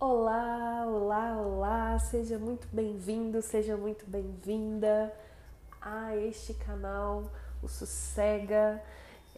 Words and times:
Olá, 0.00 0.86
olá, 0.86 1.36
olá, 1.40 1.98
seja 1.98 2.38
muito 2.38 2.68
bem-vindo, 2.70 3.42
seja 3.42 3.76
muito 3.76 4.08
bem-vinda 4.08 5.12
a 5.80 6.16
este 6.16 6.54
canal, 6.54 7.24
o 7.60 7.66
Sossega. 7.66 8.80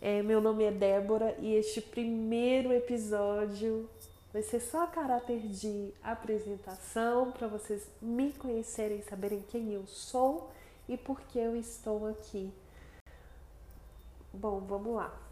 É, 0.03 0.23
meu 0.23 0.39
nome 0.39 0.65
é 0.65 0.71
Débora 0.71 1.35
e 1.39 1.55
este 1.55 1.81
primeiro 1.81 2.75
episódio 2.75 3.89
vai 4.35 4.43
ser 4.43 4.61
só 4.61 4.85
a 4.85 4.87
caráter 4.87 5.41
de 5.41 5.95
apresentação 6.03 7.33
para 7.33 7.49
vocês 7.49 7.89
me 8.03 8.31
conhecerem, 8.31 9.01
saberem 9.01 9.43
quem 9.49 9.73
eu 9.73 9.87
sou 9.87 10.51
e 10.87 10.95
por 10.95 11.23
que 11.23 11.39
eu 11.39 11.57
estou 11.57 12.07
aqui. 12.07 12.53
Bom, 14.31 14.61
vamos 14.61 14.95
lá. 14.95 15.30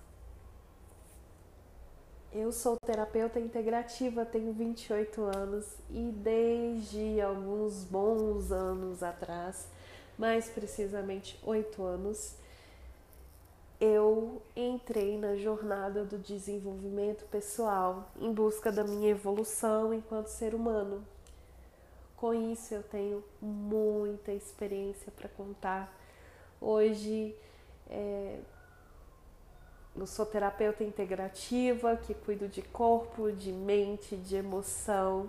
Eu 2.33 2.53
sou 2.53 2.77
terapeuta 2.77 3.41
integrativa, 3.41 4.25
tenho 4.25 4.53
28 4.53 5.23
anos 5.35 5.65
e 5.91 6.13
desde 6.13 7.21
alguns 7.23 7.85
bons 7.85 8.53
anos 8.53 9.03
atrás, 9.03 9.67
mais 10.19 10.47
precisamente 10.51 11.41
8 11.43 11.83
anos, 11.83 12.35
eu 13.81 14.43
entrei 14.55 15.17
na 15.17 15.37
jornada 15.37 16.05
do 16.05 16.19
desenvolvimento 16.19 17.25
pessoal 17.31 18.11
em 18.21 18.31
busca 18.31 18.71
da 18.71 18.85
minha 18.85 19.09
evolução 19.09 19.95
enquanto 19.95 20.27
ser 20.27 20.55
humano. 20.55 21.03
Com 22.15 22.35
isso, 22.35 22.75
eu 22.75 22.83
tenho 22.83 23.25
muita 23.41 24.33
experiência 24.33 25.11
para 25.13 25.31
contar. 25.31 25.97
Hoje, 26.61 27.35
é, 27.89 28.41
eu 30.01 30.07
sou 30.07 30.25
terapeuta 30.25 30.85
integrativa 30.85 31.97
que 31.97 32.15
cuido 32.15 32.47
de 32.47 32.63
corpo, 32.63 33.33
de 33.33 33.53
mente, 33.53 34.17
de 34.17 34.37
emoção. 34.37 35.29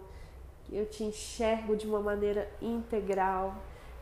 Eu 0.71 0.85
te 0.85 1.03
enxergo 1.03 1.75
de 1.75 1.87
uma 1.87 1.99
maneira 1.99 2.47
integral. 2.61 3.55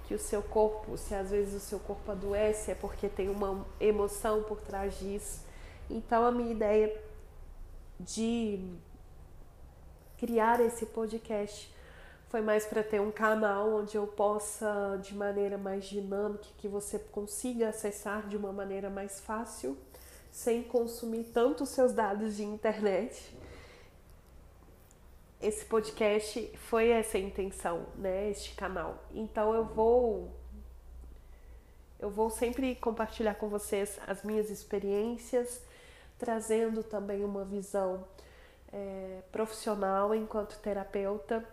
Que 0.06 0.14
o 0.14 0.20
seu 0.20 0.42
corpo, 0.42 0.98
se 0.98 1.14
às 1.14 1.32
vezes 1.32 1.54
o 1.54 1.60
seu 1.60 1.80
corpo 1.80 2.12
adoece, 2.12 2.72
é 2.72 2.76
porque 2.76 3.10
tem 3.10 3.30
uma 3.30 3.66
emoção 3.80 4.44
por 4.44 4.62
trás 4.62 4.98
disso. 5.00 5.42
Então, 5.90 6.26
a 6.26 6.32
minha 6.32 6.52
ideia 6.52 7.02
de 8.00 8.74
criar 10.18 10.60
esse 10.62 10.86
podcast 10.86 11.74
foi 12.30 12.42
mais 12.42 12.66
para 12.66 12.84
ter 12.84 13.02
um 13.02 13.12
canal 13.12 13.74
onde 13.74 13.98
eu 13.98 14.08
possa, 14.08 14.98
de 15.02 15.14
maneira 15.14 15.58
mais 15.58 15.86
dinâmica, 15.86 16.46
que 16.58 16.68
você 16.68 17.00
consiga 17.00 17.70
acessar 17.70 18.28
de 18.28 18.36
uma 18.36 18.52
maneira 18.52 18.90
mais 18.90 19.20
fácil 19.20 19.78
sem 20.32 20.64
consumir 20.64 21.26
tanto 21.34 21.66
seus 21.66 21.94
dados 21.94 22.36
de 22.36 22.44
internet. 22.44 23.36
Esse 25.42 25.66
podcast 25.66 26.52
foi 26.70 26.90
essa 26.90 27.18
a 27.18 27.22
intenção, 27.22 27.86
né? 27.96 28.30
Este 28.30 28.56
canal. 28.56 29.04
Então 29.14 29.54
eu 29.54 29.66
vou 29.66 30.32
eu 32.00 32.10
vou 32.12 32.30
sempre 32.30 32.76
compartilhar 32.76 33.36
com 33.36 33.50
vocês 33.50 34.00
as 34.06 34.22
minhas 34.22 34.52
experiências, 34.52 35.62
trazendo 36.20 36.84
também 36.84 37.24
uma 37.24 37.44
visão 37.44 38.06
é, 38.72 39.22
profissional 39.32 40.14
enquanto 40.14 40.60
terapeuta 40.60 41.44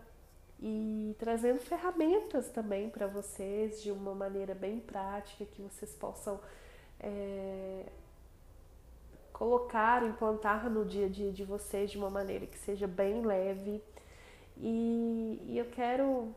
e 0.61 1.17
trazendo 1.19 1.61
ferramentas 1.61 2.49
também 2.49 2.91
para 2.91 3.07
vocês 3.07 3.83
de 3.83 3.91
uma 3.91 4.15
maneira 4.15 4.55
bem 4.55 4.81
prática 4.81 5.45
que 5.45 5.63
vocês 5.63 5.93
possam 5.93 6.39
é, 7.01 7.87
colocar, 9.35 10.03
implantar 10.03 10.71
no 10.71 10.85
dia 10.85 11.07
a 11.07 11.09
dia 11.11 11.31
de 11.31 11.45
vocês 11.45 11.91
de 11.91 11.99
uma 11.99 12.09
maneira 12.09 12.47
que 12.47 12.57
seja 12.57 12.87
bem 12.87 13.21
leve. 13.21 13.83
E, 14.57 15.43
e 15.47 15.59
eu 15.59 15.67
quero 15.67 16.35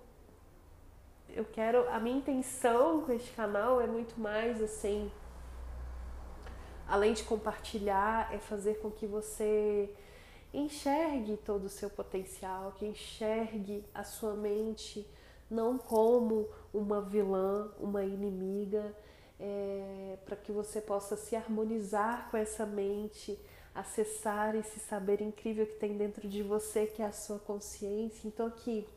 eu 1.30 1.45
quero 1.45 1.88
a 1.90 2.00
minha 2.00 2.18
intenção 2.18 3.02
com 3.02 3.14
este 3.14 3.31
canal 3.34 3.80
é 3.80 3.86
muito 3.86 4.20
mais 4.20 4.62
assim 4.62 5.12
além 6.88 7.13
de 7.13 7.24
compartilhar 7.24 8.34
é 8.34 8.40
fazer 8.40 8.80
com 8.80 8.90
que 8.90 9.06
você 9.06 9.94
enxergue 10.53 11.38
todo 11.38 11.66
o 11.66 11.69
seu 11.69 11.90
potencial, 11.90 12.72
que 12.72 12.86
enxergue 12.86 13.86
a 13.94 14.03
sua 14.03 14.34
mente 14.34 15.07
não 15.50 15.78
como 15.78 16.50
uma 16.74 17.02
vilã, 17.02 17.72
uma 17.80 18.03
inimiga, 18.03 18.94
é, 19.40 20.18
para 20.25 20.36
que 20.36 20.52
você 20.52 20.81
possa 20.81 21.16
se 21.16 21.36
harmonizar 21.36 22.30
com 22.30 22.38
essa 22.38 22.66
mente, 22.66 23.38
acessar 23.74 24.56
esse 24.56 24.80
saber 24.80 25.22
incrível 25.22 25.66
que 25.66 25.75
tem 25.75 25.96
dentro 25.96 26.28
de 26.28 26.42
você, 26.42 26.88
que 26.88 27.02
é 27.02 27.06
a 27.06 27.12
sua 27.12 27.38
consciência. 27.40 28.28
Então, 28.28 28.48
aqui, 28.48 28.88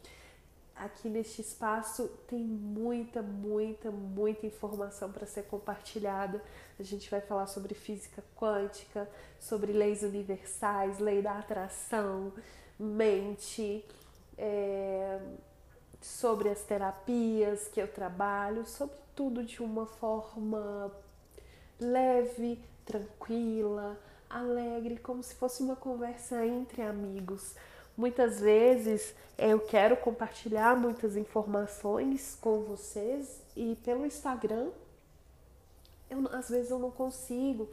aqui 0.75 1.09
neste 1.09 1.43
espaço 1.43 2.09
tem 2.27 2.41
muita, 2.43 3.21
muita, 3.21 3.91
muita 3.91 4.47
informação 4.47 5.13
para 5.13 5.27
ser 5.27 5.43
compartilhada. 5.45 6.43
A 6.79 6.83
gente 6.83 7.11
vai 7.11 7.21
falar 7.21 7.47
sobre 7.47 7.75
física 7.75 8.25
quântica, 8.35 9.09
sobre 9.39 9.73
leis 9.73 10.03
universais, 10.03 10.99
lei 10.99 11.21
da 11.21 11.39
atração, 11.39 12.33
mente. 12.79 13.85
É, 14.39 15.21
sobre 16.01 16.49
as 16.49 16.63
terapias 16.63 17.69
que 17.69 17.81
eu 17.81 17.89
trabalho, 17.89 18.67
sobre 18.67 18.97
tudo 19.15 19.45
de 19.45 19.63
uma 19.63 19.87
forma 19.87 20.91
leve, 21.79 22.63
tranquila, 22.85 23.99
alegre, 24.29 24.99
como 24.99 25.23
se 25.23 25.35
fosse 25.35 25.63
uma 25.63 25.77
conversa 25.77 26.47
entre 26.47 26.83
amigos. 26.83 27.55
Muitas 27.97 28.41
vezes 28.41 29.15
eu 29.37 29.61
quero 29.61 29.97
compartilhar 29.97 30.77
muitas 30.77 31.17
informações 31.17 32.39
com 32.41 32.61
vocês 32.63 33.43
e 33.57 33.77
pelo 33.85 34.07
Instagram 34.07 34.71
eu, 36.11 36.29
às 36.33 36.49
vezes 36.49 36.71
eu 36.71 36.79
não 36.79 36.91
consigo, 36.91 37.69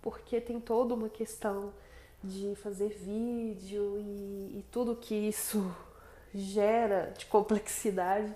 porque 0.00 0.40
tem 0.40 0.60
toda 0.60 0.94
uma 0.94 1.08
questão 1.08 1.72
de 2.22 2.54
fazer 2.56 2.90
vídeo 2.90 3.98
e, 3.98 4.58
e 4.58 4.64
tudo 4.70 4.94
que 4.94 5.14
isso 5.14 5.74
gera 6.34 7.12
de 7.16 7.26
complexidade. 7.26 8.34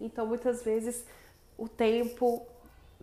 Então, 0.00 0.26
muitas 0.26 0.62
vezes 0.62 1.04
o 1.56 1.68
tempo 1.68 2.46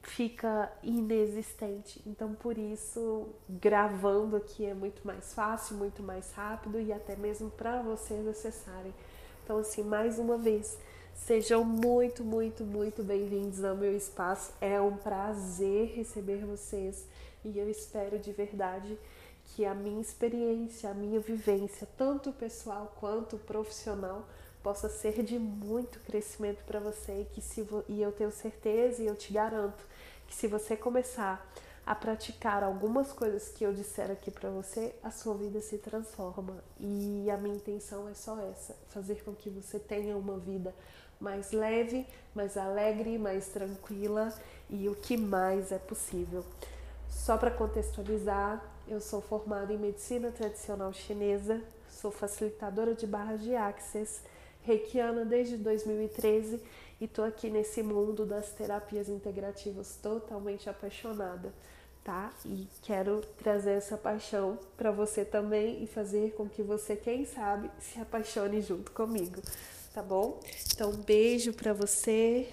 fica 0.02 0.72
inexistente. 0.84 2.02
Então, 2.06 2.34
por 2.34 2.58
isso, 2.58 3.30
gravando 3.50 4.36
aqui 4.36 4.66
é 4.66 4.74
muito 4.74 5.06
mais 5.06 5.34
fácil, 5.34 5.76
muito 5.78 6.02
mais 6.04 6.32
rápido 6.32 6.80
e 6.80 6.94
até 6.94 7.16
mesmo 7.16 7.50
para 7.50 7.82
vocês 7.82 8.28
acessarem. 8.28 8.94
Então, 9.44 9.58
assim, 9.58 9.84
mais 9.84 10.18
uma 10.18 10.38
vez, 10.38 10.78
sejam 11.14 11.64
muito, 11.64 12.24
muito, 12.24 12.64
muito 12.64 13.04
bem-vindos 13.04 13.64
ao 13.64 13.76
meu 13.76 13.96
espaço. 13.96 14.54
É 14.62 14.80
um 14.80 14.96
prazer 14.98 15.94
receber 15.96 16.46
vocês 16.46 17.06
e 17.44 17.58
eu 17.58 17.70
espero 17.70 18.18
de 18.20 18.32
verdade 18.32 18.98
que 19.48 19.66
a 19.66 19.74
minha 19.74 20.02
experiência, 20.02 20.90
a 20.90 20.94
minha 20.94 21.20
vivência, 21.20 21.88
tanto 21.98 22.32
pessoal 22.32 22.94
quanto 23.00 23.38
profissional, 23.38 24.28
possa 24.64 24.90
ser 24.90 25.22
de 25.24 25.38
muito 25.38 26.00
crescimento 26.00 26.64
para 26.66 26.80
você 26.80 27.22
e 27.22 27.26
que 27.26 27.42
se 27.42 27.68
e 27.88 28.02
eu 28.02 28.12
tenho 28.12 28.32
certeza 28.32 29.04
e 29.04 29.06
eu 29.06 29.16
te 29.16 29.32
garanto 29.32 29.86
que 30.28 30.34
se 30.34 30.48
você 30.48 30.76
começar 30.76 31.48
a 31.86 31.94
praticar 31.94 32.64
algumas 32.64 33.14
coisas 33.14 33.50
que 33.50 33.64
eu 33.64 33.72
disser 33.72 34.10
aqui 34.10 34.32
para 34.32 34.50
você, 34.50 34.96
a 35.04 35.12
sua 35.12 35.36
vida 35.36 35.62
se 35.62 35.78
transforma. 35.78 36.64
E 36.80 37.30
a 37.30 37.38
minha 37.38 37.56
intenção 37.56 38.10
é 38.10 38.16
só 38.16 38.40
essa, 38.40 38.76
fazer 38.90 39.24
com 39.24 39.36
que 39.36 39.52
você 39.52 39.78
tenha 39.78 40.18
uma 40.18 40.40
vida 40.40 40.74
mais 41.20 41.52
leve, 41.52 42.08
mais 42.34 42.58
alegre, 42.58 43.20
mais 43.20 43.48
tranquila 43.50 44.34
e 44.68 44.90
o 44.90 44.96
que 44.96 45.16
mais 45.16 45.72
é 45.72 45.78
possível. 45.78 46.44
Só 47.08 47.38
para 47.38 47.52
contextualizar, 47.52 48.64
eu 48.88 49.02
sou 49.02 49.22
formada 49.22 49.74
em 49.74 49.78
medicina 49.78 50.32
tradicional 50.32 50.94
chinesa, 50.94 51.62
sou 51.90 52.12
facilitadora 52.12 52.94
de 52.94 53.08
barras 53.08 53.42
de 53.42 53.56
access, 53.56 54.22
reikiana 54.64 55.26
desde 55.26 55.58
2013 55.58 56.62
e 57.02 57.08
tô 57.08 57.24
aqui 57.24 57.50
nesse 57.50 57.82
mundo 57.82 58.26
das 58.26 58.52
terapias 58.52 59.10
integrativas 59.10 59.98
totalmente 60.02 60.70
apaixonada, 60.70 61.52
tá? 62.04 62.32
E 62.46 62.68
quero 62.82 63.22
trazer 63.38 63.72
essa 63.72 63.98
paixão 63.98 64.58
para 64.78 64.92
você 64.92 65.26
também 65.26 65.84
e 65.84 65.88
fazer 65.88 66.34
com 66.36 66.48
que 66.48 66.62
você, 66.62 66.96
quem 66.96 67.26
sabe, 67.26 67.70
se 67.80 68.00
apaixone 68.00 68.62
junto 68.62 68.92
comigo, 68.92 69.42
tá 69.94 70.02
bom? 70.02 70.40
Então, 70.74 70.92
um 70.92 70.98
beijo 70.98 71.54
para 71.54 71.74
você. 71.74 72.48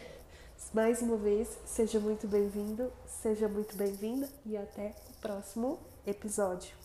Mais 0.72 1.02
uma 1.02 1.16
vez, 1.16 1.48
seja 1.66 2.00
muito 2.00 2.26
bem-vindo, 2.26 2.90
seja 3.06 3.46
muito 3.46 3.76
bem-vinda 3.76 4.26
e 4.46 4.56
até 4.56 4.94
o 5.10 5.20
próximo 5.20 5.78
episódio. 6.06 6.81